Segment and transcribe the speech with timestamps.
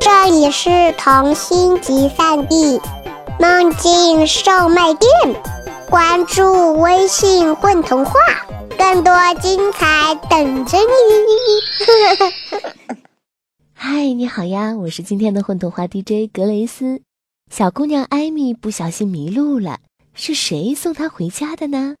[0.00, 2.80] 这里是童心集散地，
[3.38, 5.10] 梦境售卖店。
[5.90, 8.12] 关注微信“混童话”，
[8.78, 10.84] 更多精彩等着你。
[13.74, 17.02] 嗨，你好呀，我是今天的混童话 DJ 格雷斯。
[17.50, 19.80] 小姑娘艾米不小心迷路了，
[20.14, 21.96] 是谁送她回家的呢？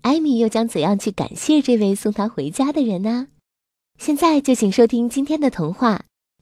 [0.00, 3.26] 艾米又将怎样去感谢这位送她回家的人呢？
[3.98, 5.94] 现在就请收听今天的童话《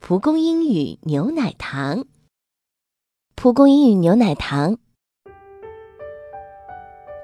[0.08, 1.96] 蒲公英与牛奶糖》。
[3.34, 4.78] 蒲公英与牛奶糖。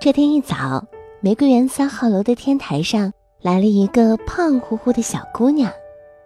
[0.01, 0.85] 这天一早，
[1.21, 5.71] 玫瑰园三号楼的天台上来了一个胖乎乎的小姑娘。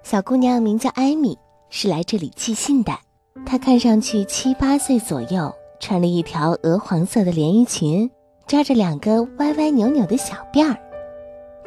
[0.02, 1.36] 小姑娘名叫艾米，
[1.68, 2.94] 是来这里寄信的。
[3.44, 8.10] 她看上去七八岁左右，穿了一条鹅黄色的连衣裙，
[8.46, 10.78] 扎着两个歪歪扭扭的小辫儿。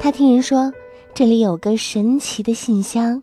[0.00, 0.72] 她听人说，
[1.14, 3.22] 这里有个神奇的信箱，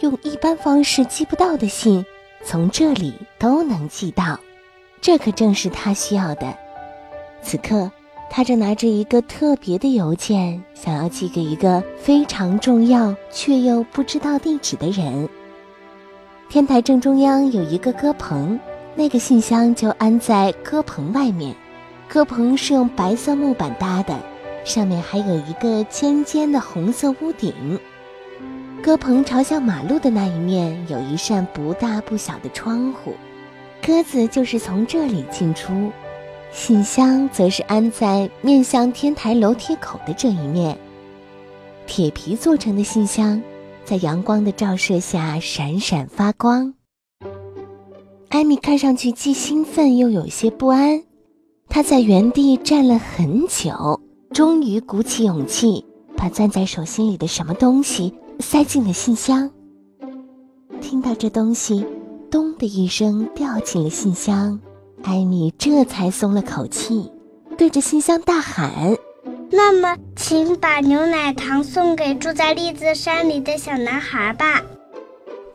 [0.00, 2.04] 用一般方式寄不到的信，
[2.44, 4.38] 从这里都能寄到。
[5.00, 6.56] 这可正是他需要的。
[7.42, 7.90] 此刻。
[8.30, 15.26] 他正拿着一个特别的邮件，想要寄给一个非常重要却又不知道地址的人。
[16.50, 18.60] 天台正中央有一个鸽棚，
[18.94, 21.56] 那个信箱就安在鸽棚外面。
[22.06, 24.14] 鸽棚是用白色木板搭的，
[24.62, 27.80] 上面还有一个尖尖的红色屋顶。
[28.88, 33.12] 鸽棚朝向马路的那一面有一扇不大不小的窗户，
[33.86, 35.92] 鸽子就是从这里进出。
[36.50, 40.78] 信箱则是安在面向天台楼梯口的这一面。
[41.86, 43.42] 铁皮做成的信箱，
[43.84, 46.72] 在阳光的照射下闪闪发光。
[48.30, 51.02] 艾米看上去既兴奋又有些不安，
[51.68, 54.00] 她在原地站了很久，
[54.32, 55.84] 终于鼓起勇气，
[56.16, 59.50] 把攥在手心里的什么东西塞进了信箱。
[60.80, 61.84] 听到这东西
[62.30, 64.58] “咚”的一声掉进了信箱。
[65.02, 67.10] 艾米这才松了口气，
[67.56, 68.96] 对着信箱大喊
[69.50, 74.62] ：“那么，请把牛奶糖送给住在栗子山里的小男孩吧。”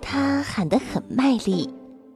[0.01, 1.69] 他喊得很卖力，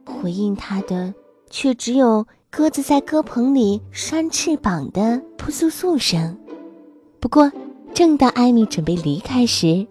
[0.04, 1.12] 回应他的
[1.50, 6.36] 却只有鸽子在鸽棚里扇翅膀的扑簌簌声。
[7.20, 7.50] 不过，
[7.94, 9.86] 正当艾米准备离开时，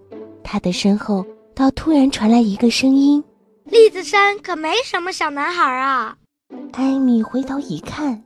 [0.50, 3.22] 他的身后倒突然传来一个声音
[3.70, 6.16] ：“栗子山可没什么小男孩啊。”
[6.72, 8.24] 艾米回头一看，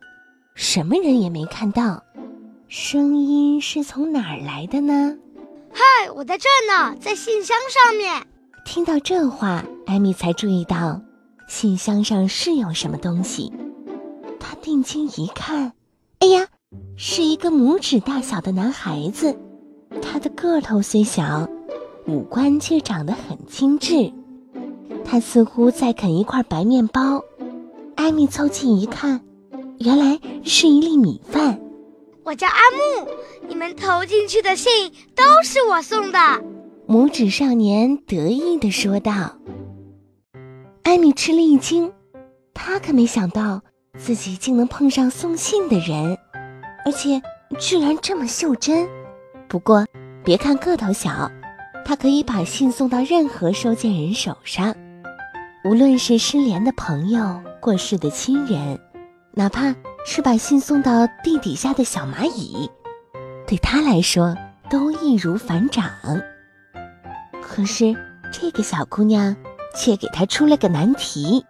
[0.54, 2.04] 什么人也没看到。
[2.68, 5.18] 声音是从哪儿来的呢？
[5.74, 8.24] 嗨，我在这呢，在信箱上面。
[8.66, 11.02] 听到这话，艾米才注意到
[11.48, 13.52] 信箱上是有什么东西。
[14.40, 15.74] 她定睛一看，
[16.20, 16.48] 哎呀，
[16.96, 19.36] 是一个拇指大小的男孩子。
[20.02, 21.50] 他的个头虽小，
[22.07, 24.12] 五官却长得很精致。
[25.03, 27.23] 他似乎在啃一块白面包。
[27.95, 29.22] 艾米凑近一看，
[29.79, 31.59] 原来是一粒米饭。
[32.23, 33.07] 我叫阿木，
[33.47, 36.19] 你们投进去的信都是我送的。
[36.88, 39.35] 拇指少年得意地说道。
[40.83, 41.91] 艾米吃了一惊，
[42.53, 43.62] 他可没想到
[43.97, 46.18] 自己竟能碰上送信的人，
[46.85, 47.22] 而且
[47.59, 48.88] 居然这么袖珍。
[49.47, 49.85] 不过，
[50.23, 51.31] 别看个头小，
[51.86, 54.75] 他可以把信送到任何收件人手上。
[55.64, 58.80] 无论是失联的朋友、过世的亲人，
[59.34, 59.75] 哪怕
[60.06, 62.69] 是把信送到地底下的小蚂蚁，
[63.46, 64.36] 对他来说
[64.69, 65.86] 都易如反掌。
[67.42, 67.96] 可是
[68.31, 69.36] 这个小姑娘
[69.75, 71.46] 却给他出了个难题：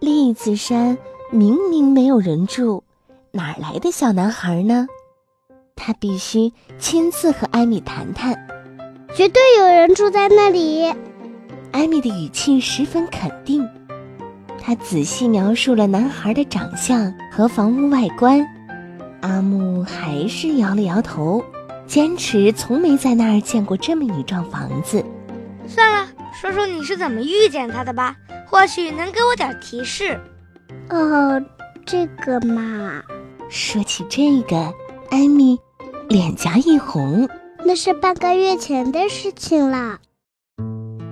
[0.00, 0.98] 栗子山
[1.30, 2.84] 明明没有人住，
[3.32, 4.86] 哪来的小男孩呢？
[5.74, 8.36] 他必须亲自和艾米谈谈。
[9.16, 10.94] 绝对有人住在那里。
[11.72, 13.66] 艾米的语气十分肯定，
[14.60, 18.46] 她仔细描述了男孩的长相和房屋外观。
[19.22, 21.42] 阿木还是摇了摇头，
[21.86, 25.02] 坚持从没在那儿见过这么一幢房子。
[25.66, 26.06] 算了，
[26.38, 28.14] 说说你是怎么遇见他的吧，
[28.46, 30.20] 或许能给我点提示。
[30.90, 31.42] 哦，
[31.86, 33.02] 这个嘛，
[33.48, 34.74] 说起这个，
[35.08, 35.58] 艾米
[36.06, 37.26] 脸颊一红，
[37.66, 39.98] 那是半个月前的事情了。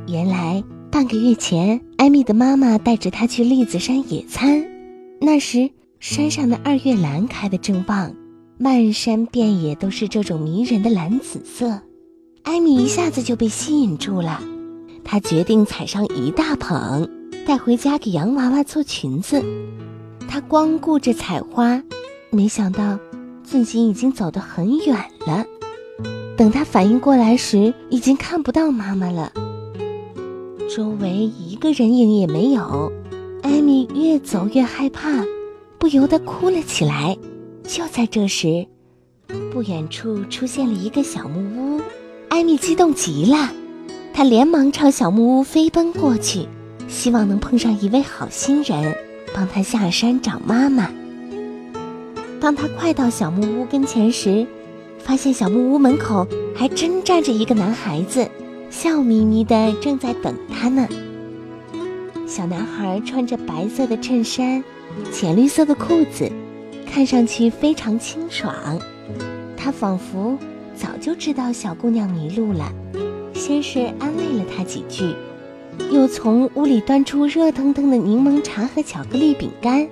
[0.07, 4.65] 原来半个月前，艾米的妈妈带着她去栗子山野餐。
[5.21, 5.69] 那时
[5.99, 8.15] 山上的二月兰开得正旺，
[8.57, 11.83] 漫山遍野都是这种迷人的蓝紫色。
[12.45, 14.41] 艾米一下子就被吸引住了，
[15.03, 17.11] 她决定采上一大捧，
[17.45, 19.43] 带回家给洋娃娃做裙子。
[20.29, 21.83] 她光顾着采花，
[22.31, 22.97] 没想到
[23.43, 24.97] 自己已经走得很远
[25.27, 25.45] 了。
[26.37, 29.33] 等他反应过来时，已经看不到妈妈了。
[30.75, 32.93] 周围一个人影也没有。
[33.43, 35.25] 艾米越走越害怕，
[35.79, 37.17] 不由得哭了起来。
[37.63, 38.67] 就在这时，
[39.53, 41.81] 不远处出现了一个小木屋，
[42.31, 43.51] 艾米激动极了，
[44.13, 46.49] 她连忙朝小木屋飞奔过去，
[46.89, 48.97] 希望能碰上一位好心人，
[49.35, 50.91] 帮她下山找妈妈。
[52.41, 54.47] 当她快到小木屋跟前时，
[55.05, 58.27] 发现小木屋门口还真站着一个男孩子，
[58.71, 60.89] 笑眯眯的正在等他呢。
[62.27, 64.65] 小男孩穿着白色的衬衫，
[65.13, 66.31] 浅绿色的裤子，
[66.91, 68.55] 看上去非常清爽。
[69.57, 70.37] 他仿佛
[70.75, 72.73] 早就知道小姑娘迷路了，
[73.35, 75.15] 先是安慰了她几句，
[75.93, 79.87] 又从屋里端出热腾腾的柠檬茶和巧克力饼干。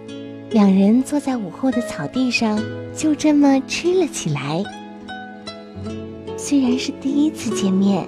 [0.50, 2.58] 两人坐在午后的草地上，
[2.94, 4.64] 就这么吃了起来。
[6.44, 8.04] 虽然是第一次见面，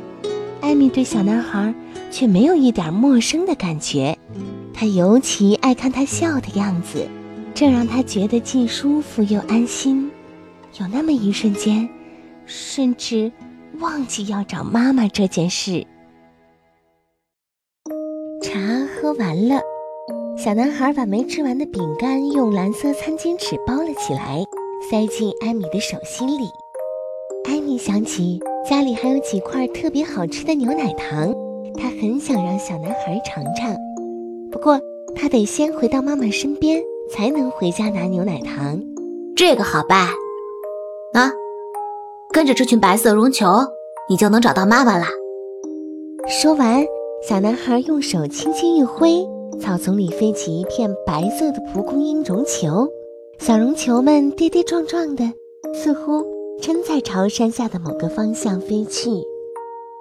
[0.60, 1.72] 艾米对小男孩
[2.10, 4.18] 却没有一点陌生的感觉。
[4.74, 7.06] 她尤其爱看他笑的样子，
[7.54, 10.10] 这让她觉得既舒服又安心。
[10.80, 11.88] 有那么一瞬间，
[12.44, 13.30] 甚至
[13.78, 15.86] 忘记要找妈妈这件事。
[18.42, 18.58] 茶
[18.96, 19.60] 喝完了，
[20.36, 24.42] 小男孩把没吃完的饼干用蓝色餐巾纸包了起来，
[24.90, 26.48] 塞进艾米的手心里。
[27.74, 28.38] 艾米想起
[28.70, 31.34] 家里还有几块特别好吃的牛奶糖，
[31.76, 33.74] 他很想让小男孩尝尝。
[34.52, 34.78] 不过
[35.16, 36.80] 他得先回到妈妈身边，
[37.10, 38.80] 才能回家拿牛奶糖。
[39.34, 40.06] 这个好办，
[41.14, 41.32] 啊，
[42.32, 43.48] 跟着这群白色绒球，
[44.08, 45.06] 你就能找到妈妈了。
[46.28, 46.86] 说完，
[47.28, 49.26] 小男孩用手轻轻一挥，
[49.60, 52.86] 草丛里飞起一片白色的蒲公英绒球，
[53.40, 55.24] 小绒球们跌跌撞撞的，
[55.74, 56.33] 似乎。
[56.60, 59.10] 真在朝山下的某个方向飞去，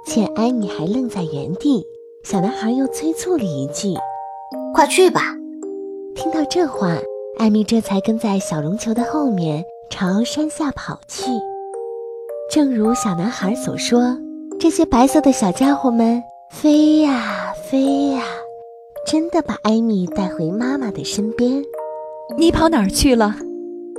[0.06, 1.86] 见艾米还愣在原地，
[2.24, 3.94] 小男孩又催促了一句
[4.74, 5.36] ：“快去吧！”
[6.16, 6.96] 听到这话，
[7.38, 11.24] 艾米这才跟在小绒球的后面朝山下跑去。
[12.50, 14.18] 正如小男孩所说，
[14.60, 18.24] 这些白色的小家伙们飞呀飞呀，
[19.06, 21.64] 真的把艾米带回妈妈的身边。
[22.38, 23.36] 你跑哪儿去了？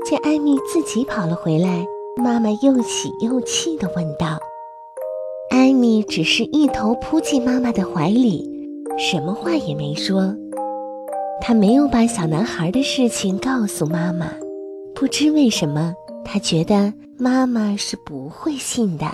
[0.05, 1.85] 见艾米自己跑了回来。
[2.17, 4.39] 妈妈又喜又气地问道
[5.51, 8.49] ：“艾米只是一头扑进妈妈的怀里，
[8.97, 10.33] 什么话也没说。
[11.41, 14.33] 她没有把小男孩的事情告诉妈妈。
[14.95, 15.93] 不知为什么，
[16.25, 19.07] 她觉得妈妈是不会信的。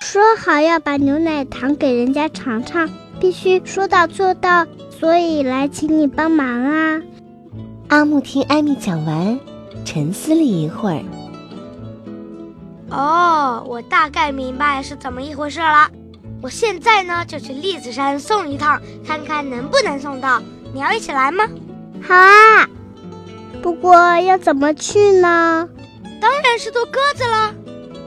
[0.00, 7.02] 说好要把牛奶糖给人家尝尝，必须说到做到，所以来请你帮忙啊。”
[7.88, 9.36] 阿木听艾米讲完，
[9.84, 11.02] 沉思了一会儿。
[12.90, 15.90] 哦，我大概明白是怎么一回事了。
[16.42, 20.40] 我现在呢就去栗子山送一趟，看看能不能送到。
[20.72, 21.44] 你要一起来吗？
[22.02, 22.68] 好啊，
[23.62, 25.68] 不过要怎么去呢？
[26.20, 27.54] 当然是坐鸽子了。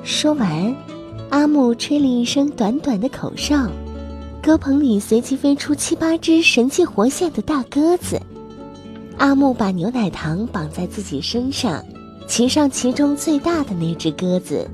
[0.04, 0.76] 说完，
[1.30, 3.68] 阿木吹了一声短短的口哨，
[4.42, 8.22] 鸽棚里随即飞出七八只神气活现的大鸽子。
[9.18, 11.84] 阿木把牛奶糖绑在自己身上。
[12.30, 14.70] 骑上其中最大的那只鸽子，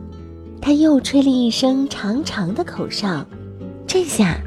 [0.61, 3.25] 他又吹了一声长长的口哨，
[3.87, 4.37] 这下，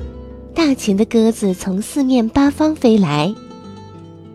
[0.54, 3.34] 大群的鸽子从四面八方飞来，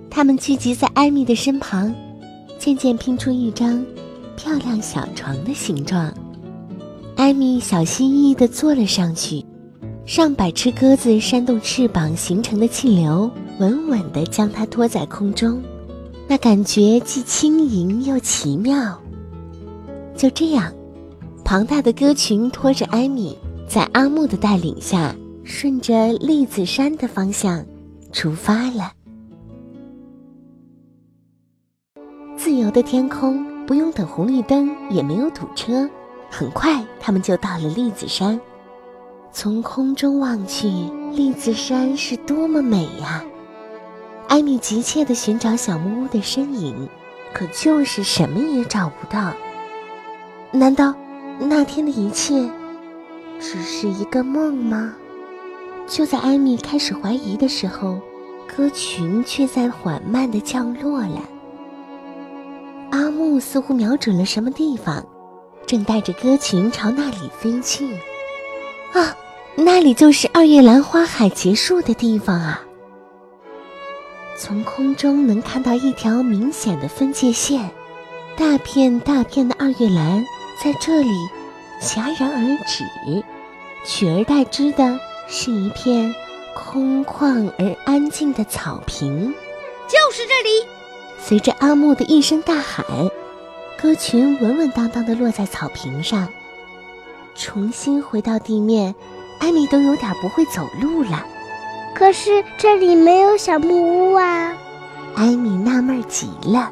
[0.10, 1.94] 它们聚集在艾米的身旁，
[2.58, 3.86] 渐渐拼出一张
[4.36, 6.12] 漂亮小床的形状。
[7.16, 9.46] 艾米小心翼翼地坐了上去，
[10.04, 15.62] 上百只鸽子扇动翅膀形成的气流，稳稳地将它托在空中。
[16.34, 19.00] 那感觉既轻盈又奇妙。
[20.16, 20.74] 就这样，
[21.46, 23.38] 庞大的歌群拖着艾米，
[23.70, 27.64] 在阿木的带领下，顺着栗子山的方向
[28.12, 28.94] 出发了。
[32.36, 35.88] 自由的天空，不用等红绿灯，也没有堵车，
[36.32, 38.42] 很快他们就到了栗子山。
[39.32, 40.68] 从空中望去，
[41.12, 43.24] 栗子山是多么美呀！
[44.34, 46.90] 艾米急切地寻找小木屋的身影，
[47.36, 49.32] 可就是什么也找不到。
[50.52, 50.92] 难道
[51.38, 52.50] 那天的一切
[53.40, 54.96] 只是一个梦吗？
[55.86, 58.00] 就在艾米开始怀疑的时候，
[58.48, 61.22] 鸽群却在缓慢地降落了。
[62.90, 65.06] 阿木似乎瞄准了什么地方，
[65.68, 67.94] 正带着鸽群朝那里飞去。
[68.94, 69.16] 啊，
[69.56, 72.64] 那里就是二月兰花海结束的地方啊！
[74.36, 77.72] 从空中能看到一条明显的分界线，
[78.36, 80.26] 大片大片的二月兰
[80.62, 81.10] 在这里
[81.82, 82.84] 戛然而止，
[83.86, 86.14] 取而代之的是一片
[86.56, 89.34] 空旷而安静的草坪。
[89.88, 90.68] 就是这里！
[91.20, 92.86] 随着阿木的一声大喊，
[93.80, 96.28] 鸽群稳稳当当地落在草坪上。
[97.36, 98.96] 重新回到地面，
[99.40, 101.28] 艾米都有点不会走路了。
[102.04, 104.54] 可是这里没有小木屋啊！
[105.16, 106.70] 艾米纳闷极了。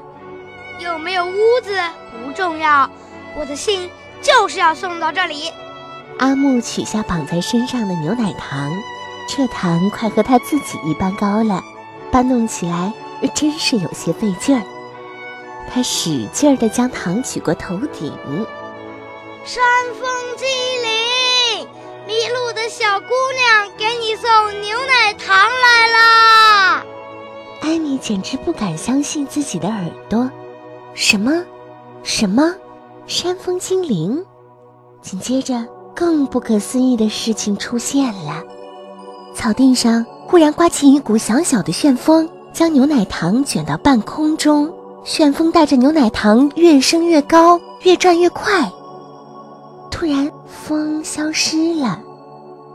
[0.78, 1.32] 有没有屋
[1.64, 1.74] 子
[2.26, 2.92] 不重要，
[3.40, 3.90] 我的信
[4.22, 5.50] 就是要送到这里。
[6.20, 8.74] 阿木取下绑在身上的牛奶糖，
[9.26, 11.64] 这糖快和他自己一般高了，
[12.12, 12.92] 搬弄起来
[13.34, 14.62] 真是有些费劲儿。
[15.74, 18.12] 他使劲儿地将糖举过头顶。
[19.46, 19.64] 山
[19.98, 20.46] 峰精
[20.84, 21.11] 灵，
[22.12, 23.06] 迷路的小姑
[23.38, 26.86] 娘给你送牛奶糖来了。
[27.62, 30.30] 艾米简直不敢相信自己的耳朵。
[30.94, 31.42] 什么？
[32.04, 32.54] 什么？
[33.08, 34.22] 山峰精灵？
[35.02, 35.66] 紧接着，
[35.96, 38.44] 更不可思议的事情出现了。
[39.34, 44.70] 草地上忽然刮起一股小小的旋风，将牛奶糖卷到半空中。
[45.06, 48.70] 旋风带着牛奶糖越升越高，越转越快。
[49.90, 52.00] 突然，风消失了，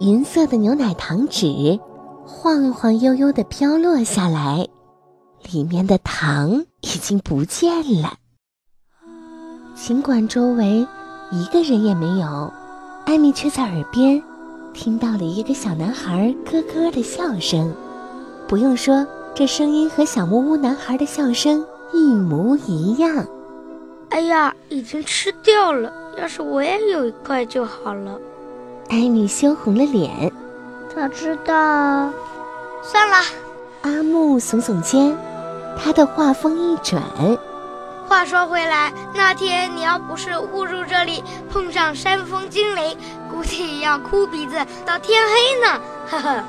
[0.01, 1.79] 银色的牛奶糖纸
[2.25, 4.67] 晃晃悠悠地飘落下来，
[5.53, 7.71] 里面的糖已经不见
[8.03, 8.15] 了。
[9.75, 10.87] 尽管周围
[11.31, 12.51] 一个人也没有，
[13.05, 14.21] 艾米却在耳边
[14.73, 17.73] 听到了一个小男孩咯咯的笑声。
[18.49, 23.25] 不用说，这声音和小木屋男孩的笑声一模一样。
[24.09, 25.93] 哎呀，已经吃掉了。
[26.19, 28.19] 要是我也有一块就好了。
[28.89, 30.33] 艾米羞红了脸。
[30.95, 32.11] 早知道，
[32.83, 33.17] 算了。
[33.83, 35.17] 阿木耸耸肩，
[35.79, 37.03] 他的话锋一转。
[38.09, 42.97] 话说回来，那天你要不是误入这里，碰上山峰精灵，
[43.31, 44.55] 估计要哭鼻子
[44.87, 45.81] 到天黑呢。
[46.09, 46.45] 呵呵。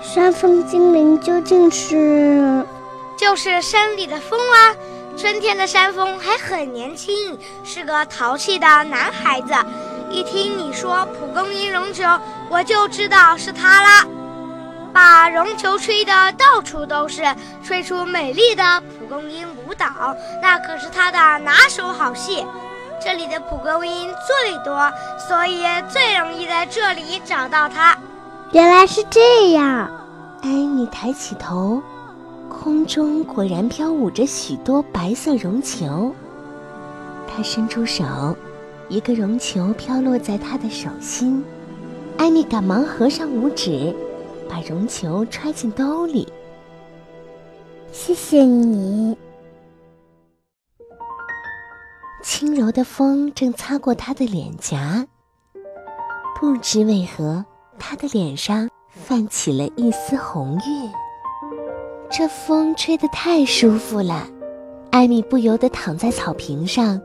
[0.00, 2.64] 山峰精灵究竟是？
[3.16, 4.74] 就是山里的风啊。
[5.16, 9.52] 春天的山峰还很年轻，是个淘气的男孩子。
[10.10, 12.04] 一听你说蒲公英绒球，
[12.50, 14.06] 我就知道是他啦。
[14.92, 17.22] 把绒球吹得到处都是，
[17.64, 22.44] 吹出美丽的蒲公英舞蹈，那可是他的拿手好戏。
[23.02, 24.92] 这里的蒲公英最多，
[25.28, 27.96] 所以最容易在这里找到他。
[28.50, 29.90] 原来是这样，
[30.42, 31.82] 艾米抬起头。
[32.62, 36.14] 空中果然飘舞着许多白色绒球。
[37.26, 38.36] 他伸出手，
[38.88, 41.44] 一个绒球飘落在他的手心。
[42.18, 43.92] 艾米赶忙合上五指，
[44.48, 46.32] 把绒球揣进兜里。
[47.90, 49.18] 谢谢你。
[52.22, 55.04] 轻柔的风正擦过他的脸颊，
[56.40, 57.44] 不知为何，
[57.76, 60.92] 他的脸上泛起了一丝红晕。
[62.14, 64.28] 这风吹得太舒服了，
[64.90, 67.00] 艾米不由得躺在草坪上，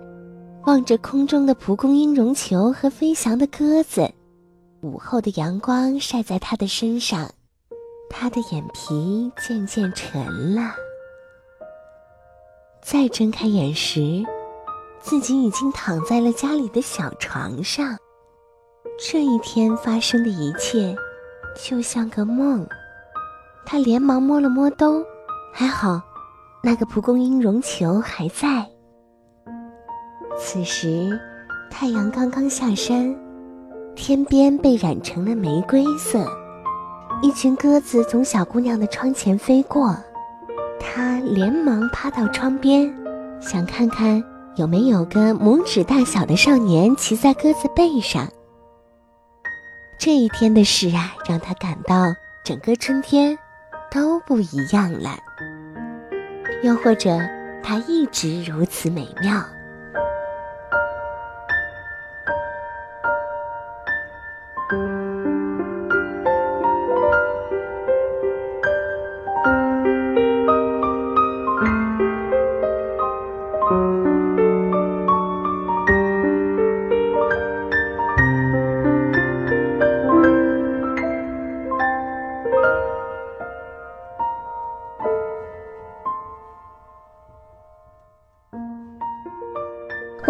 [0.65, 4.11] 望着空中的蒲公英绒球和飞翔的鸽子。
[4.81, 7.31] 午后的阳光晒在她的身上，
[8.09, 10.73] 她的眼皮渐渐沉了。
[12.81, 14.25] 再睁开眼时，
[14.99, 17.97] 自己已经躺在了家里的小床上。
[18.99, 20.93] 这一天发生的一切，
[21.55, 22.67] 就像个梦。
[23.69, 25.03] 他连忙摸了摸兜，
[25.51, 26.01] 还好，
[26.63, 28.65] 那个蒲公英绒球还在。
[30.39, 31.19] 此时，
[31.69, 33.13] 太阳刚刚下山，
[33.93, 36.25] 天边被染成了玫瑰色。
[37.21, 39.93] 一群鸽子从小姑娘的窗前飞过，
[40.79, 42.89] 她连忙趴到窗边，
[43.41, 44.23] 想看看
[44.55, 48.29] 有没有个拇指大小的少年骑在鸽子背上。
[49.99, 52.05] 这一天的事啊，让她感到
[52.45, 53.37] 整个春天。
[53.89, 55.17] 都不一样了，
[56.63, 57.09] 又或者，
[57.63, 59.43] 它一直如此美妙。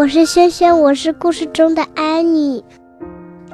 [0.07, 2.63] 我是萱萱，我是故事中的安妮。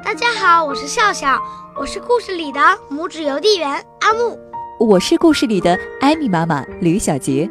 [0.04, 1.36] 大家好，我是笑笑，
[1.76, 3.68] 我是故事里的拇指邮递员
[4.02, 4.38] 阿木。
[4.78, 7.50] 我是故事里的艾米妈妈吕小杰。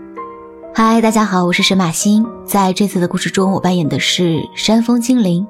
[0.73, 2.25] 嗨，大家好，我是沈马欣。
[2.45, 5.45] 在这次的故事中，我扮演的是山峰精灵。